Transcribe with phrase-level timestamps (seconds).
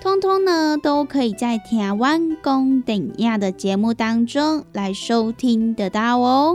[0.00, 6.54] 通通呢，都可以在《台湾公等亚》的节目当中来收听得到哦。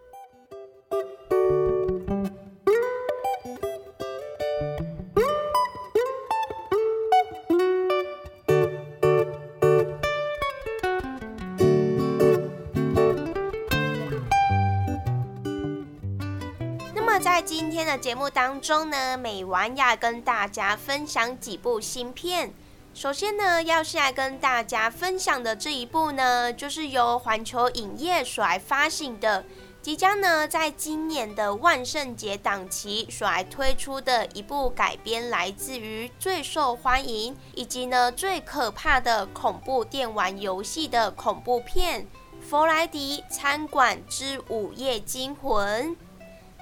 [17.51, 22.53] 今天的节目当中呢，美完要跟大家分享几部新片。
[22.93, 29.43] 首先呢，要先来跟大家分享的这一部呢，就是由环球影业所发行的，
[29.81, 42.03] 即将呢在今年的万圣节档期所来推出的一部改编来自于最受欢迎以及呢最可怕的恐怖电玩游戏的恐怖片
[42.39, 45.89] 《弗莱迪餐馆之午夜惊魂》。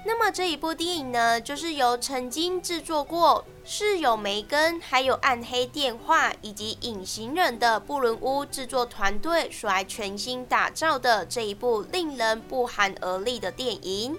[0.02, 14.18] 那么这一部电影呢，就是由曾经制作过《室友梅根》、还有《暗黑电话》以及《隐形人》的布伦屋制作团队所来全新打造的这一部令人不寒而栗的电影。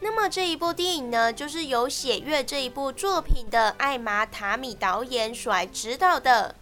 [0.00, 6.54] 那么这一部电影呢，就是由《血月》这一部作品的艾玛塔米导演所来指导的。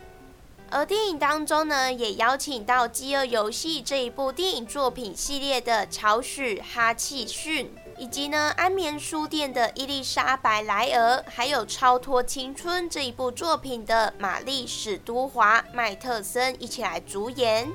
[0.71, 7.75] 而电影当中呢，也邀请到《饥饿游戏》这一部电影作品系列的乔许哈契逊。
[7.97, 17.71] 以及呢，安眠书店的伊丽莎白莱尔，还有超脱青春这一部作品的玛丽史都华麦特森一起来主演。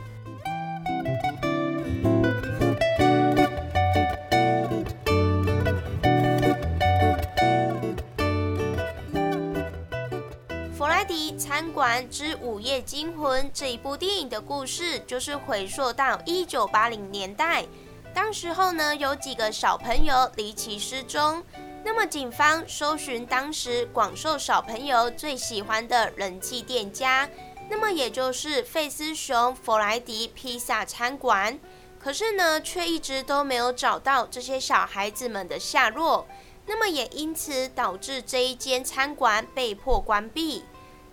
[10.77, 17.65] 弗莱迪餐馆之午夜惊魂这一部电影的故事，就是回溯到一九八零年代。
[18.13, 21.43] 当时候呢，有几个小朋友离奇失踪。
[21.83, 27.27] 那么警方搜寻当时广受小朋友最喜欢的人气店家，
[27.69, 31.57] 那么也就是费斯熊弗莱迪披萨餐馆。
[31.97, 36.27] 可是呢，却一直都没有找到这些小孩子们的下落。
[36.65, 40.63] 那么也因此导致这一间餐馆被迫关闭。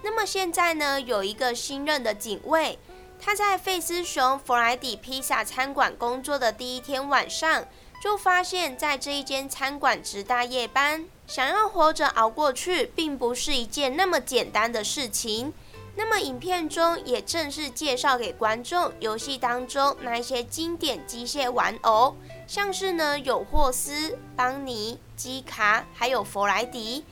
[0.03, 2.79] 那么现在呢，有一个新任的警卫。
[3.21, 7.67] 他在费斯熊弗莱迪披萨餐馆工作的第一天晚上，
[8.01, 15.53] 就发现，在这一间餐馆值大夜班，想要活着熬过去，并不是一件那么简单的事情。
[15.99, 22.15] 那么，影片中也正式介绍给观众游戏当中那一些经典机械玩偶，
[22.47, 27.03] 像是呢有霍斯、邦尼、基卡，还有弗莱迪。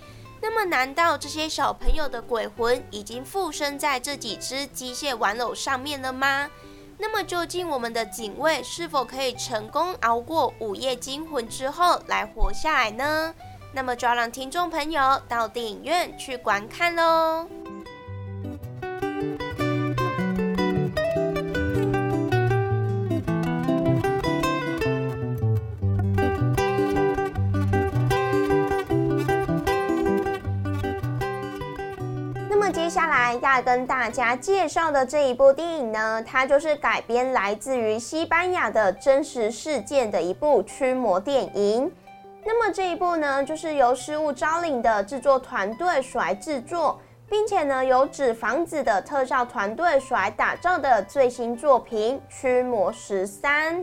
[0.47, 6.51] 那么，难道这些小朋友的鬼魂已经附身在这几只机械玩偶上面了吗？
[6.99, 13.35] 那么，究竟我们的警卫是否可以成功熬过午夜惊魂之后来活下来呢？
[13.73, 17.49] 那么，就要让听众朋友到电影院去观看喽。
[33.45, 41.91] 要跟大家介绍的这一部电影呢，它就是改编来自于西班牙的真实事件的一部驱魔电影。
[42.45, 53.81] 那么这一部呢，就是由失物招领的制作团队所来制作，并且呢，由纸房子的特效团队所来打造的最新作品《驱魔十三》。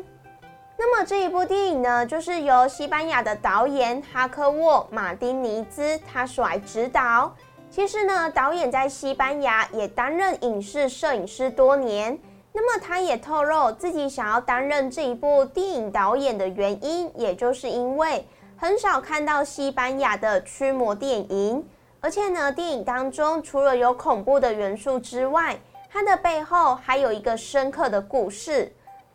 [0.77, 7.31] 那么这一部电影呢，就是由西班牙的导演哈科沃·马丁尼兹他所来指导。
[7.71, 12.19] 其实呢，导演在西班牙也担任影视摄影师多年。
[12.51, 18.27] 那么他也透露自己想要担任这一部电影导演的原因，也就是因为。
[18.57, 21.65] 很少看到西班牙的驱魔电影，
[22.01, 25.57] 而且呢，电影当中除了有恐怖的元素之外，
[25.89, 28.71] 它的背后还有一个深刻的故事。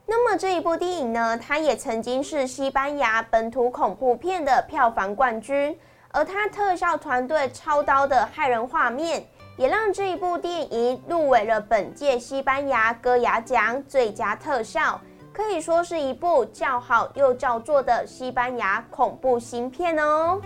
[0.07, 5.79] 那么这一部电影呢，它也曾经是西班牙本土恐怖片的票房冠军，
[6.13, 9.27] 而他特效团队超刀的骇人画面，
[9.57, 15.01] 也让这一部电影入围了本届西班牙歌雅奖最佳特效。
[15.33, 20.41] 可以说是一部叫好又叫做的西班牙恐怖新片哦。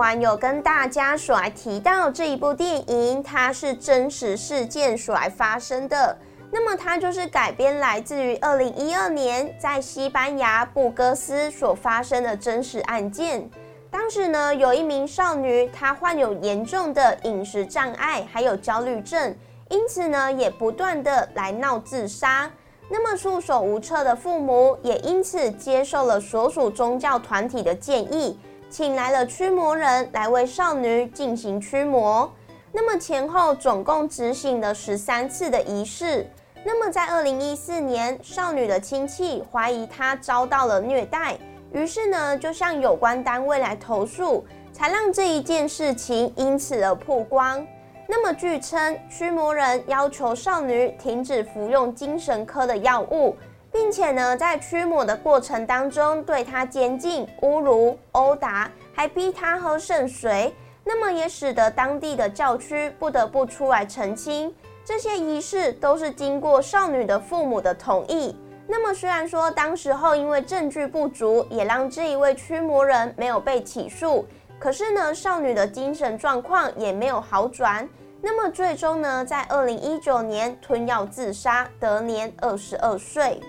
[0.00, 6.16] 完有跟大家所来提到这一部电影，它是真实事件所来发生的。
[6.50, 13.46] 那么它就是改编来自于二零一二年在西班牙布哥斯所发生的真实案件。
[13.90, 19.36] 当时呢，有一名少女，她患有严重的饮食障碍，还有焦虑症，
[19.68, 22.50] 因此呢，也不断的来闹自杀。
[22.88, 28.36] 那么束手无策的父母也因此接受了所属宗教团体的建议，
[28.70, 32.32] 请来了驱魔人来为少女进行驱魔。
[32.72, 36.24] 那么前后总共执行了十三次的仪式。
[36.62, 41.36] 那么，在二零一四年，少女的亲戚怀疑她遭到了虐待，
[41.72, 47.66] 于是呢，就向有关单位来投诉，才让这一件事情因此而曝光。
[48.06, 53.34] 那么，据称，驱魔人要求少女停止服用精神科的药物，
[53.72, 60.54] 并且呢，在驱魔的过程当中，对他监禁、侮辱、殴打，还逼他喝圣水。
[60.82, 64.52] 那么，也使得当地的教区不得不出来澄清。
[64.84, 68.34] 这些仪式都是经过少女的父母的同意。
[68.66, 74.24] 那么，虽然说当时候因为证据不足，也让这一位驱魔人没有被起诉，
[74.58, 77.88] 可是呢，少女的精神状况也没有好转。
[78.22, 83.40] 那么，最终呢，在二零一九年吞药自杀，得年二十二岁。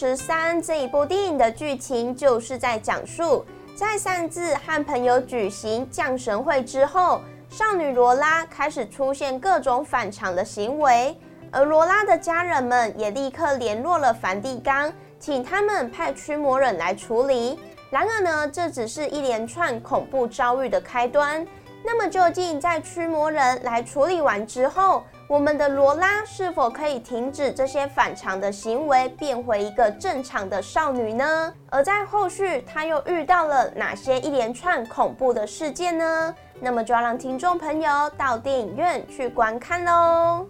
[0.00, 3.44] 十三这一部电影的剧情就是在讲述，
[3.76, 7.20] 在擅自和朋友举行降神会之后，
[7.50, 11.14] 少女罗拉开始出现各种反常的行为，
[11.50, 17.60] 而罗拉的家人们也立刻联络了梵蒂冈，请他们派驱魔人来处理。
[17.90, 21.46] 然而呢，这只是一连串恐怖遭遇的开端。
[21.84, 31.54] 那么究竟在驱魔人来处理完之后，我们的罗拉是否可以停止这些反常的行为，变回一个正常的少女呢？
[31.68, 36.34] 而在后续，她又遇到了哪些一连串恐怖的事件呢？
[36.60, 40.48] 那么就要让听众朋友到电影院去观看喽。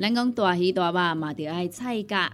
[0.00, 2.30] 咱讲大鱼大肉嘛，着爱菜价。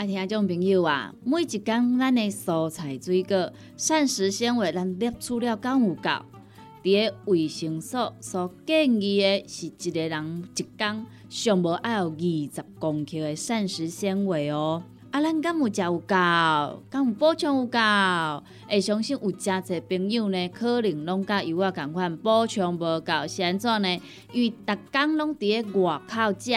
[0.00, 6.10] 啊，听众朋友啊，每一工咱的蔬菜水果、膳食纤维，咱摄取了够有够？
[6.82, 14.82] 伫个卫生所所建议的是一个人一工上无爱有二十公克的膳食纤维哦。
[15.10, 16.06] 啊，咱敢有食有够？
[16.88, 17.78] 敢有补充有够？
[18.70, 24.00] 会相信有真侪朋友呢，可能拢甲有我共款补充无够，是安怎呢？
[24.32, 26.56] 因为逐工拢伫个外口食。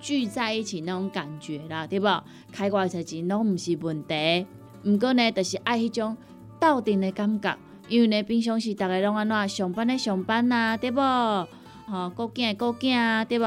[0.00, 2.06] 聚在一起那种感觉啦，对不？
[2.52, 4.46] 开偌侪钱拢毋是问题，
[4.84, 6.16] 毋过呢，就是爱迄种
[6.58, 7.56] 斗阵的感觉。
[7.88, 11.00] 因为呢，平常时逐个拢安怎上班咧上班呐，对不？
[11.00, 13.44] 吼，顾囝顾囝啊，对不？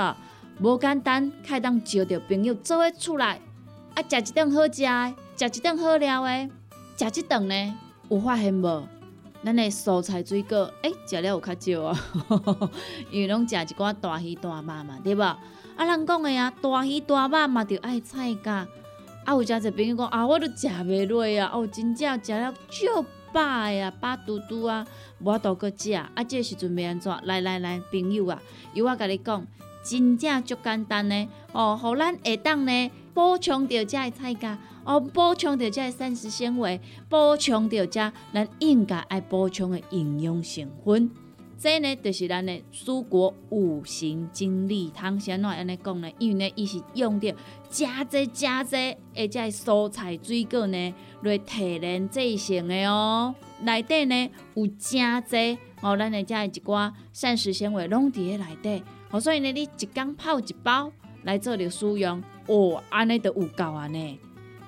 [0.60, 3.40] 无简单，开当招着朋友做伙出来，
[3.96, 6.50] 啊，食一顿好食诶，食一顿好料诶，
[6.98, 7.76] 食一顿呢，
[8.10, 8.88] 有发现无？
[9.44, 12.00] 咱的蔬菜水果，诶，食了有较少啊，
[13.12, 15.22] 因为拢食一寡大鱼大肉嘛，对无？
[15.22, 15.38] 啊，
[15.86, 18.68] 人讲的啊，大鱼大肉嘛，着爱菜价。
[19.26, 24.86] 啊，有诚侪朋友讲啊，我都食袂落啊，哦，真正食了足饱呀，饱嘟嘟啊，
[25.20, 25.92] 无法度搁食。
[25.94, 27.12] 啊，这时阵要安怎？
[27.24, 28.42] 来来来，朋友啊，
[28.74, 29.46] 由我甲你讲，
[29.84, 31.28] 真正足简单呢。
[31.52, 41.10] 哦，互咱下当呢补充着遮的菜价，哦，补充着遮膳食纤维，补充着遮咱应该爱补充的营养成分。
[41.58, 45.18] 这呢，就是咱的蔬果五行精力汤。
[45.18, 46.12] 先怎安尼讲呢？
[46.20, 47.34] 因为呢，伊是用着
[47.70, 48.76] 加济加济，
[49.16, 53.34] 而且蔬菜水果呢来提炼制成的哦。
[53.62, 58.84] 内底呢有真济哦，咱的遮一寡膳食纤维拢伫咧内底。
[59.12, 60.92] 哦，所以呢，你一缸泡一包
[61.24, 64.20] 来做着使用，哦，安尼就有够啊呢。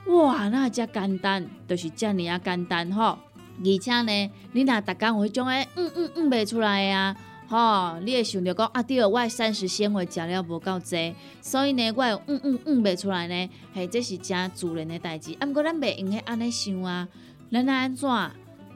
[0.08, 3.18] 哇，那遮简单，就是遮尔啊简单吼。
[3.58, 7.16] 而且呢，你若逐工有迄种诶，嗯嗯嗯袂出来啊，
[7.48, 15.34] 吼，你会想着讲啊，对，我诶膳食纤维食了无够济，所以呢，我会嗯嗯嗯袂出来呢，嘿，这是真自然诶代志。
[15.40, 17.08] 啊，毋过咱袂用许安尼想啊，
[17.52, 18.10] 咱安怎，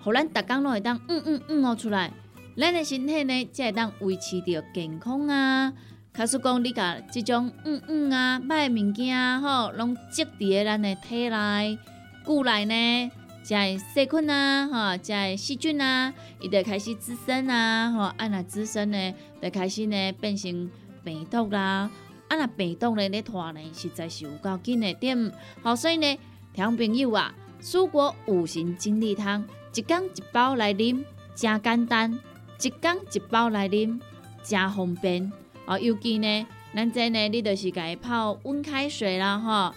[0.02, 2.12] 互咱逐工拢会当嗯嗯嗯哦出来，
[2.58, 5.74] 咱诶身体呢才会当维持着健康啊。
[6.14, 11.78] 假使讲你甲即种嗯嗯啊歹物件吼，拢积伫咧咱诶体内、
[12.26, 13.12] 骨内呢？
[13.42, 20.70] 在细菌啊，哈，在细菌啊，伊就开始滋生啊，吼，啊那滋生呢，就开始呢变成
[21.04, 21.90] 病毒啦，
[22.28, 25.32] 啊那病毒呢咧拖呢，实在是有够紧的点，
[25.64, 26.20] 好，所以呢，
[26.54, 32.20] 听朋友啊，蔬果五行精力汤，一缸一包来啉，真简单，
[32.62, 34.00] 一缸一包来啉，
[34.44, 35.32] 真方便，
[35.70, 39.76] 啊，尤其呢，咱这呢，你就是家泡温开水啦，吼，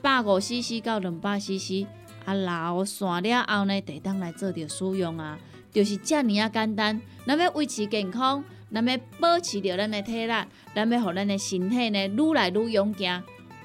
[0.00, 1.84] 百五 CC 到两百 CC。
[2.24, 5.36] 啊，老散了后呢，得当来做着使用啊，
[5.72, 7.02] 就是遮尔啊简单。
[7.26, 10.32] 咱要维持健康，咱要保持着咱的体力，
[10.76, 13.20] 咱要互咱的身体呢愈来愈勇健。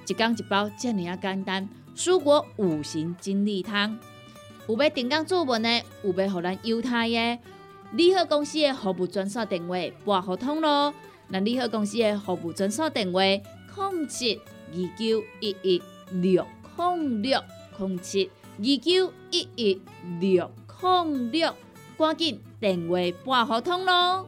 [0.08, 1.70] 一缸一包，遮尔啊简单。
[1.96, 4.00] 蔬果五行精力汤，
[4.68, 7.40] 有要订购做文的，有要互咱犹太的，
[7.92, 10.92] 利好公司的服务专线电话拨互通咯。
[11.30, 14.40] 那利好公司的服务专线电话：零七
[14.72, 15.82] 二九一一
[16.12, 16.46] 六
[16.78, 17.44] 零六
[17.78, 18.30] 零七。
[18.60, 19.82] 二九一一
[20.20, 20.50] 六
[20.82, 21.54] 零六，
[21.96, 24.28] 赶紧电话拨合通咯！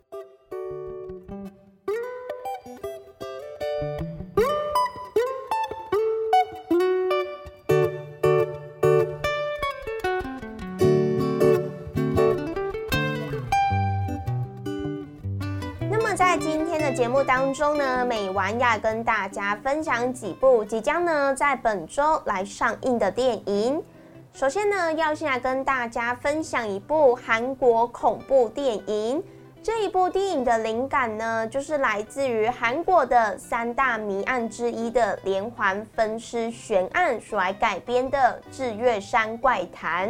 [16.21, 23.83] 在今天的节目当中呢，每晚要跟大家分享几部即将呢在本周来上映的电影。
[24.31, 29.21] 首先呢，要先来跟大家分享一部韩国恐怖电影。
[29.63, 40.07] 这一部电影的灵感呢，就是来自于韩国的三大谜案之一的连环分尸悬案所来改编的《日月山怪谈》。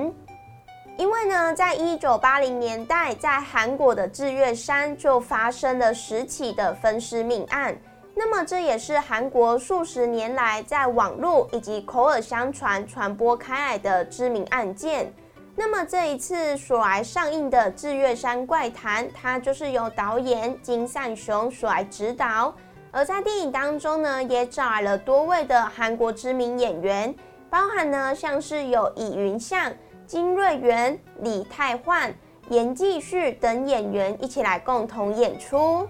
[1.01, 7.75] 因为呢，在一九八零年代，在韩国的日月山就发生了十起的分尸命案。
[8.13, 15.11] 那么，这也是韩国数十年来在网络以及口耳相传传播开来的知名案件。
[15.55, 22.53] 那么，这一次所来上映的《日月山怪谈》，它就是由导演金善雄所来指导。
[22.91, 27.11] 而在电影当中呢，也找来了多位的韩国知名演员，
[27.49, 29.73] 包含呢像是有李云相。
[30.11, 32.13] 金瑞元、李泰焕、
[32.49, 35.87] 严继旭等演员一起来共同演出。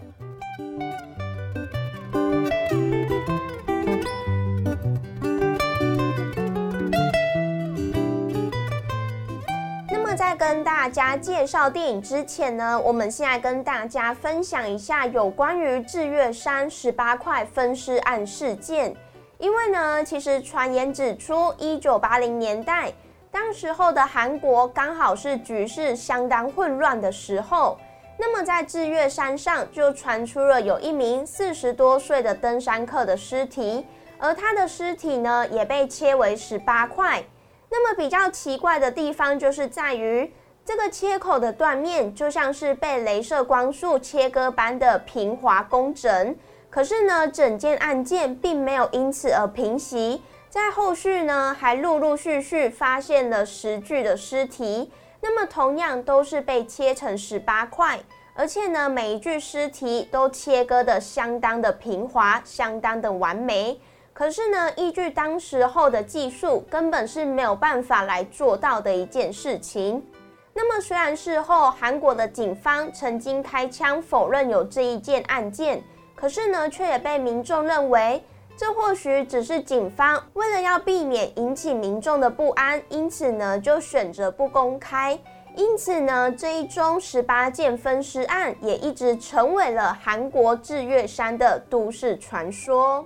[9.90, 18.96] 那么，在跟大家介绍电影之前呢，我们现在跟大家分享一下有关于智月山十八块分尸案事件。
[19.40, 22.94] 因为呢，其实传言指出，一九八零年代。
[23.32, 27.78] 当时候的韩国刚好是局势相当混乱的时候，
[28.20, 33.86] 那么在日月山上就传出了有一名四十多岁的登山客的尸体，
[34.18, 37.24] 而他的尸体呢也被切为十八块。
[37.70, 40.30] 那么比较奇怪的地方就是在于
[40.66, 46.36] 这个切口的断面就像是被镭射光束切割般的平滑工整，
[46.70, 50.22] 可是呢整件案件并没有因此而平息。
[50.52, 57.98] 在后续呢，还陆陆续续发现了十具的尸体，那么同样都是被切成十八块，
[58.34, 63.80] 而且呢，每一具尸体都切割的相当的平滑，相当的完美。
[64.12, 70.06] 可是呢，依据当时候的技术，根本是没有办法来做到的一件事情。
[70.54, 75.82] 那么虽然事后韩国的警方曾经开枪否认有这一件案件，
[76.14, 78.22] 可是呢，却也被民众认为。
[78.62, 85.18] 这或许只是警方为了要避免引起民众的不安，因此呢就选择不公开。
[85.56, 93.04] 因此呢，这一宗十八件分尸案也一直成为了韩国日月山的都市传说。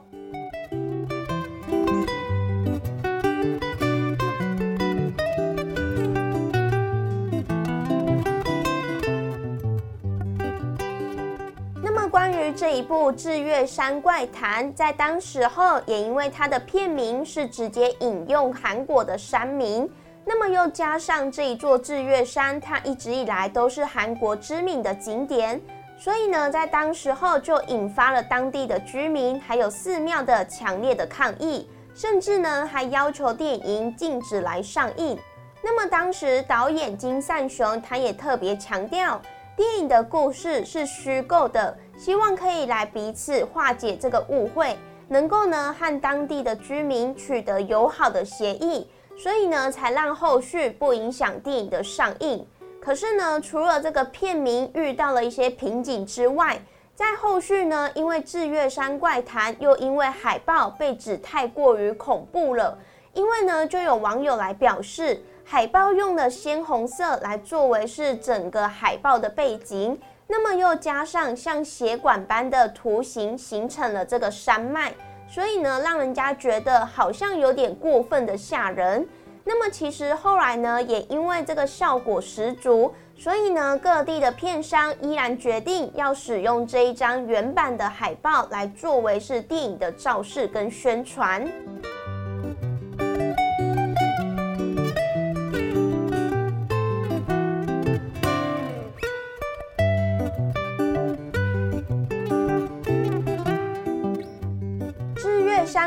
[12.75, 19.89] 一部《日月山怪谈》，在当时候也因为它的片名是直接引用韩国的山名，
[20.25, 25.61] 那么又加上这一座日月山，它一直以来都是韩国知名的景点，
[25.97, 35.17] 所以呢，在当时候就引发了当地的居民还有寺庙的强烈的抗议，甚至呢还要求电影禁止来上映。
[35.61, 39.21] 那么当时导演金善雄他也特别强调。
[39.55, 48.85] 电影的故事是虚构的，希望可以来彼此化解这个误会，能够呢和当地的居民取得友好的协议，
[49.17, 52.45] 所以呢才让后续不影响电影的上映。
[52.81, 56.61] 可是呢，除了这个片名遇到了一些瓶颈之外，
[56.93, 62.77] 在后续呢，因为《智月山怪谈》又因为海报被指太过于恐怖了，
[63.13, 65.23] 因为呢就有网友来表示。
[65.47, 74.91] 海报用的鲜红色来作为是整个海报的背景，那么又加上像血管般的图形，形成了这个山脉，
[75.27, 79.08] 所以呢，让人家觉得好像有点过分的吓人。
[79.43, 91.47] 那么其实后来呢，也因为这个效果十足，所以呢，各地的片商依然决定要使用这一张原版的海报来作为是电影的造势跟宣传。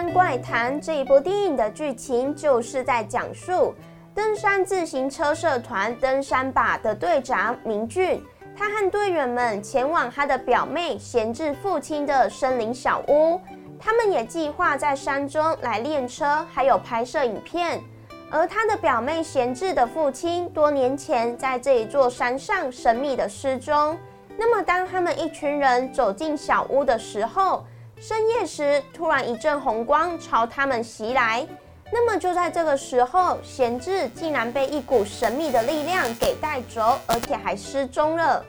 [0.08, 3.74] 怪谈这一部电影的剧情就是在讲述
[4.14, 8.20] 登山自行车社团登山吧的队长明俊，
[8.56, 13.40] 他和队员们前往他的表妹闲置父亲的森林小屋，
[13.78, 17.80] 他们也计划在山中来练车，还有拍摄影片。
[18.30, 23.96] 而他的表妹闲置的父亲多年前在这一座山上神秘的失踪。
[24.36, 27.64] 那么当他们一群人走进小屋的时候，
[28.00, 31.46] 深夜时，突然一阵红光朝他们袭来。
[31.90, 38.44] 那么就在这个时候，贤治竟然被一股神秘的力量给带走，而且还失踪了。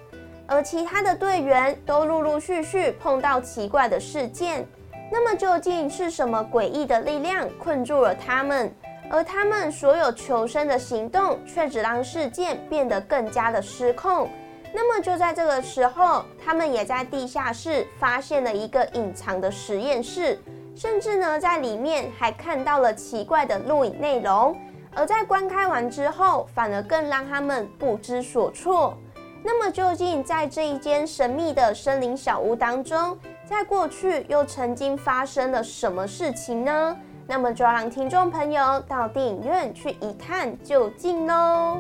[0.46, 4.68] 而其他的队员都陆陆续续碰到奇怪的事件。
[5.12, 8.72] 那么究竟是什么诡异的力量困住了他们？
[9.10, 14.30] 而他们所有求生的行动却只让事件变得更加的失控。
[14.72, 20.40] 那么就在这个时候，他们也在地下室发现了一个隐藏的实验室，
[20.76, 24.56] 甚至呢在里面还看到了奇怪的录影内容。
[24.96, 28.98] 而在观看完之后，反而更让他们不知所措。
[29.44, 36.98] 那么究竟在这一间神秘的森林小屋当中，在过去又曾经发生了什么事情呢？
[37.28, 41.78] 那么就让听众朋友到电影院去一探究竟喽。